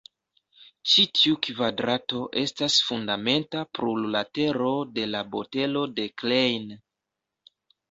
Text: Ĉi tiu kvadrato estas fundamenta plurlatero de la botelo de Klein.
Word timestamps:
Ĉi 0.93 1.03
tiu 1.17 1.35
kvadrato 1.47 2.21
estas 2.45 2.79
fundamenta 2.87 3.63
plurlatero 3.79 4.73
de 4.97 5.07
la 5.13 5.23
botelo 5.37 5.87
de 6.01 6.09
Klein. 6.25 6.69